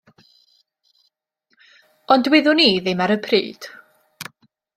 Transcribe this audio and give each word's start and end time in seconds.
Ond 2.15 2.31
wyddwn 2.35 2.65
i 2.65 2.67
ddim 2.87 3.05
ar 3.07 3.15
y 3.19 3.19
pryd. 3.27 3.71